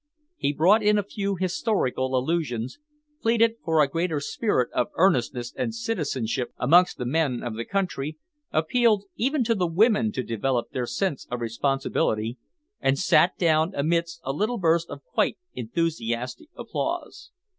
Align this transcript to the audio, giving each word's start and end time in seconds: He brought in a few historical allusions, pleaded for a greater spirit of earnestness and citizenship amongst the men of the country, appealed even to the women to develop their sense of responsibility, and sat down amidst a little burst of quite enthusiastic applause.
He 0.35 0.51
brought 0.51 0.81
in 0.81 0.97
a 0.97 1.03
few 1.03 1.35
historical 1.35 2.17
allusions, 2.17 2.79
pleaded 3.21 3.57
for 3.63 3.79
a 3.83 3.87
greater 3.87 4.19
spirit 4.19 4.71
of 4.73 4.87
earnestness 4.95 5.53
and 5.55 5.75
citizenship 5.75 6.51
amongst 6.57 6.97
the 6.97 7.05
men 7.05 7.43
of 7.43 7.55
the 7.55 7.65
country, 7.65 8.17
appealed 8.51 9.03
even 9.15 9.43
to 9.43 9.53
the 9.53 9.67
women 9.67 10.11
to 10.13 10.23
develop 10.23 10.71
their 10.71 10.87
sense 10.87 11.27
of 11.29 11.39
responsibility, 11.39 12.39
and 12.79 12.97
sat 12.97 13.37
down 13.37 13.73
amidst 13.75 14.21
a 14.23 14.33
little 14.33 14.57
burst 14.57 14.89
of 14.89 15.03
quite 15.03 15.37
enthusiastic 15.53 16.49
applause. 16.57 17.29